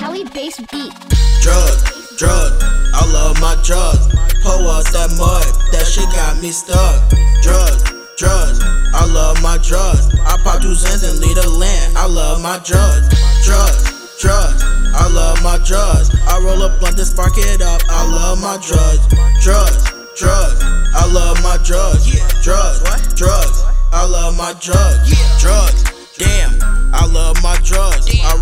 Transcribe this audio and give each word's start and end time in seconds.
Face 0.00 0.56
beat. 0.72 0.96
Drugs, 1.42 2.16
drugs, 2.16 2.56
I 2.96 3.04
love 3.12 3.36
my 3.38 3.52
drugs. 3.60 4.08
Pull 4.40 4.64
up 4.72 4.88
that 4.96 5.12
mud, 5.20 5.44
that 5.72 5.84
shit 5.84 6.08
got 6.16 6.40
me 6.40 6.48
stuck. 6.52 7.04
Drugs, 7.44 7.84
drugs, 8.16 8.64
I 8.96 9.04
love 9.12 9.42
my 9.42 9.60
drugs. 9.60 10.08
I 10.24 10.40
pop 10.40 10.62
two 10.62 10.74
cents 10.74 11.04
and 11.04 11.20
leave 11.20 11.36
the 11.36 11.44
land. 11.50 11.98
I 11.98 12.06
love 12.08 12.40
my 12.40 12.56
drugs, 12.64 13.12
drugs, 13.44 14.16
drugs. 14.16 14.64
I 14.96 15.04
love 15.12 15.42
my 15.44 15.60
drugs. 15.68 16.08
I 16.24 16.40
roll 16.40 16.62
up 16.62 16.80
blunt 16.80 16.96
and 16.96 17.06
spark 17.06 17.36
it 17.36 17.60
up. 17.60 17.82
I 17.90 18.08
love 18.08 18.40
my 18.40 18.56
drugs, 18.64 19.04
drugs, 19.44 19.84
drugs. 20.16 20.64
I 20.96 21.04
love 21.12 21.36
my 21.44 21.60
drugs, 21.60 22.08
drugs, 22.40 22.80
drugs. 23.20 23.58
I 23.92 24.08
love 24.08 24.32
my 24.32 24.56
drugs, 24.64 25.12
drugs. 25.36 25.89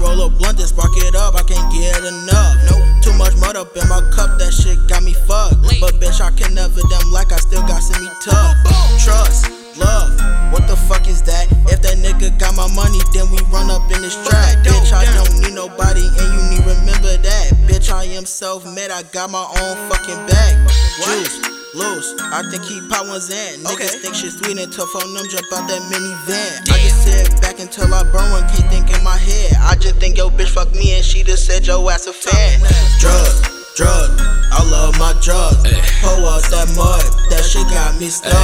Roll 0.09 0.27
a 0.27 0.29
blunt 0.30 0.59
and 0.59 0.69
spark 0.69 0.97
it 0.97 1.15
up, 1.15 1.37
I 1.37 1.45
can't 1.45 1.69
get 1.73 2.01
enough. 2.01 2.55
No, 2.65 2.77
too 3.05 3.12
much 3.17 3.37
mud 3.37 3.57
up 3.57 3.77
in 3.77 3.85
my 3.89 4.01
cup, 4.17 4.41
that 4.41 4.53
shit 4.53 4.79
got 4.89 5.05
me 5.05 5.12
fucked. 5.29 5.61
But 5.81 6.01
bitch, 6.01 6.21
I 6.21 6.33
can 6.33 6.55
never 6.55 6.81
them 6.81 7.05
like 7.12 7.33
I 7.33 7.37
still 7.37 7.62
got 7.69 7.84
semi 7.84 8.09
tough. 8.25 8.57
Trust, 9.05 9.53
love, 9.77 10.09
what 10.53 10.65
the 10.67 10.77
fuck 10.89 11.07
is 11.09 11.23
that? 11.29 11.48
If 11.69 11.83
that 11.84 12.01
nigga 12.01 12.33
got 12.41 12.57
my 12.57 12.69
money, 12.73 13.01
then 13.12 13.29
we 13.31 13.39
run 13.53 13.69
up 13.71 13.84
in 13.93 14.01
this 14.01 14.17
trap. 14.25 14.65
Bitch, 14.65 14.93
I 14.93 15.05
don't 15.12 15.45
need 15.45 15.55
nobody, 15.55 16.05
and 16.05 16.29
you 16.33 16.43
need 16.56 16.65
remember 16.65 17.12
that. 17.20 17.53
Bitch, 17.69 17.93
I 17.93 18.05
am 18.17 18.25
self 18.25 18.65
made, 18.65 18.91
I 18.91 19.03
got 19.12 19.31
my 19.31 19.45
own 19.45 19.77
fucking 19.93 20.20
bag. 20.27 20.55
Juice 21.05 21.37
loose. 21.75 22.17
I 22.19 22.43
think 22.51 22.65
he 22.65 22.81
pop 22.89 23.06
ones 23.06 23.31
in. 23.31 23.61
Niggas 23.62 24.01
think 24.01 24.14
shit 24.14 24.33
sweet 24.33 24.59
until 24.59 24.86
phone 24.89 25.14
them 25.14 25.27
jump 25.29 25.47
out 25.53 25.69
that 25.69 25.83
minivan. 25.92 26.64
I 26.73 26.88
just 27.19 27.42
back 27.42 27.58
until 27.58 27.92
I 27.92 28.02
burn 28.05 28.30
one, 28.30 28.47
can't 28.48 28.70
think 28.70 28.86
in 28.94 29.02
my 29.02 29.16
head. 29.16 29.52
I 29.61 29.74
just 29.74 29.97
think 29.97 30.16
yo 30.16 30.30
bitch 30.30 30.50
fuck 30.50 30.70
me 30.72 30.94
and 30.94 31.05
she 31.05 31.22
just 31.22 31.47
said 31.47 31.66
yo 31.66 31.88
ass 31.88 32.06
a 32.06 32.12
fan. 32.12 32.61
Drugs, 33.00 33.74
drugs, 33.74 34.14
I 34.55 34.62
love 34.70 34.94
my 34.98 35.12
drugs. 35.22 35.66
Pull 36.02 36.27
out 36.27 36.42
that 36.55 36.69
mud, 36.77 37.02
that 37.30 37.42
shit 37.44 37.66
got 37.74 37.98
me 37.98 38.08
stuck. 38.08 38.34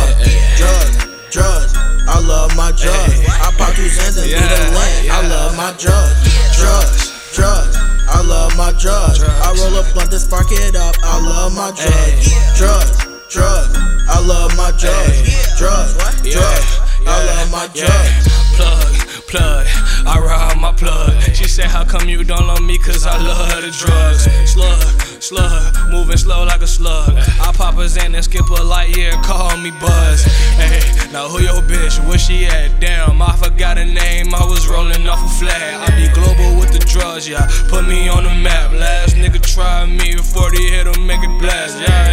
Drugs, 0.59 0.97
drugs, 1.31 1.73
I 2.09 2.19
love 2.27 2.55
my 2.57 2.73
drugs. 2.75 3.19
I 3.29 3.55
pop 3.59 3.75
two 3.75 3.89
cents 3.89 4.19
and 4.19 4.27
leave 4.27 4.43
the 4.43 4.61
land. 4.75 5.11
I 5.11 5.21
love 5.29 5.57
my 5.57 5.71
drugs, 5.79 6.19
drugs, 6.59 7.15
drugs. 7.35 7.77
I 8.07 8.21
love 8.21 8.57
my 8.57 8.71
drugs. 8.79 9.23
I 9.23 9.55
roll 9.59 9.81
up 9.81 9.93
blunt 9.95 10.13
and 10.13 10.21
spark 10.21 10.47
it 10.51 10.77
up. 10.77 10.95
I 11.03 11.19
love 11.25 11.55
my 11.55 11.73
drugs, 11.73 12.31
drugs, 12.59 12.91
drugs. 13.31 13.73
I 14.07 14.21
love 14.21 14.53
my 14.57 14.71
drugs, 14.77 15.59
drugs, 15.59 15.97
drugs. 16.23 16.84
I 17.07 17.25
love 17.27 17.51
my 17.53 17.67
drugs. 17.75 18.29
Plug, 18.57 18.95
plug, 19.27 19.67
I 20.07 20.21
ride 20.21 20.61
my 20.61 20.73
plug. 20.73 21.21
She 21.35 21.45
said, 21.49 21.67
How 21.67 21.85
come 21.85 22.09
you 22.09 22.23
don't 22.25 22.47
love 22.47 22.63
me? 22.63 22.79
Cause 22.79 23.07
I 23.07 23.19
love 23.19 23.63
the 23.63 23.71
drugs. 23.71 24.25
Slug, 24.51 24.81
slug, 25.21 25.91
moving 25.91 26.17
slow 26.17 26.45
like 26.45 26.63
a 26.63 26.67
slug. 26.67 27.11
I 27.17 27.51
pop 27.53 27.75
a 27.75 27.87
Xan 27.87 28.15
and 28.15 28.25
skip 28.25 28.49
a 28.49 28.63
light 28.63 28.97
year, 28.97 29.13
call 29.25 29.57
me 29.57 29.73
Buzz. 29.81 30.25
Hey, 30.55 30.81
now 31.13 31.29
who 31.29 31.43
your 31.43 31.63
bitch? 31.63 31.99
Where 32.07 32.19
she 32.19 32.47
at? 32.47 32.81
Damn, 32.81 33.21
I 33.21 33.35
forgot 33.37 33.77
her 33.77 33.85
name. 33.85 34.35
I 34.35 34.45
was 34.45 34.69
rolling 34.69 35.07
off 35.09 35.19
a 35.25 35.29
flag. 35.41 35.75
I 35.83 35.91
be 35.97 36.07
global 36.15 36.59
with 36.61 36.73
the 36.73 36.79
drugs, 36.79 37.29
yeah. 37.29 37.49
Put 37.69 37.89
me 37.89 38.09
on 38.09 38.25
the 38.25 38.35
map. 38.35 38.73
Last 38.73 39.17
nigga 39.17 39.41
tried 39.43 39.87
me, 39.87 40.15
40 40.15 40.71
hit 40.71 40.87
him, 40.87 41.07
make 41.07 41.23
it 41.23 41.41
blast. 41.41 41.81
Yeah, 41.81 42.04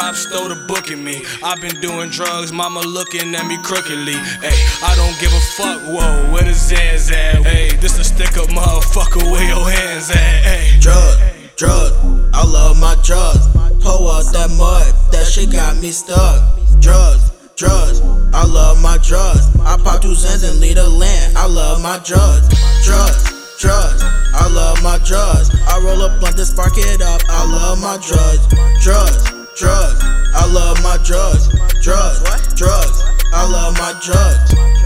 Cops 0.00 0.20
stole 0.24 0.48
the 0.48 0.56
book 0.64 0.90
at 0.90 0.96
me. 0.96 1.20
I've 1.44 1.60
been 1.60 1.78
doing 1.82 2.08
drugs, 2.08 2.52
mama 2.52 2.80
looking 2.80 3.34
at 3.34 3.44
me 3.44 3.58
crookedly. 3.60 4.16
Hey, 4.40 4.56
I 4.80 4.96
don't 4.96 5.12
give 5.20 5.28
a 5.28 5.44
fuck, 5.60 5.76
whoa, 5.92 6.32
where 6.32 6.42
the 6.42 6.56
Xans 6.56 7.12
at? 7.12 7.44
Hey, 7.44 7.76
this 7.76 7.98
a 7.98 8.04
stick 8.04 8.32
up 8.38 8.48
motherfucker, 8.48 9.20
where 9.30 9.44
your 9.44 9.60
hands 9.68 10.08
at? 10.08 10.16
Hey, 10.16 10.80
Drug, 10.80 11.20
drug, 11.54 11.92
I 12.32 12.48
love 12.48 12.80
my 12.80 12.96
drugs. 13.04 13.44
Pull 13.84 14.08
out 14.08 14.24
that 14.32 14.48
mud, 14.56 14.88
that 15.12 15.26
shit 15.28 15.52
got 15.52 15.76
me 15.76 15.92
stuck. 15.92 16.48
Drugs, 16.80 17.30
drugs, 17.54 18.00
I 18.32 18.46
love 18.48 18.80
my 18.80 18.96
drugs. 19.04 19.52
I 19.60 19.76
pop 19.84 20.00
two 20.00 20.14
cents 20.14 20.48
and 20.48 20.60
leave 20.60 20.76
the 20.76 20.88
land. 20.88 21.36
I 21.36 21.44
love 21.44 21.82
my 21.82 22.00
drugs, 22.00 22.48
drugs, 22.88 23.20
drugs. 23.60 24.00
I 24.32 24.48
love 24.48 24.82
my 24.82 24.96
drugs. 25.04 25.52
I 25.68 25.78
roll 25.84 26.00
up 26.00 26.18
blunt 26.20 26.38
and 26.38 26.46
spark 26.46 26.72
it 26.78 27.02
up. 27.02 27.20
I 27.28 27.44
love 27.44 27.78
my 27.82 28.00
drugs, 28.00 28.48
drugs, 28.82 29.39
drugs. 29.60 30.00
I 30.32 30.50
love 30.50 30.82
my 30.82 30.96
drugs, 31.04 31.48
drugs, 31.84 32.20
drugs. 32.56 33.04
I 33.30 33.44
love 33.44 33.76
my 33.76 33.92
drugs, 34.00 34.79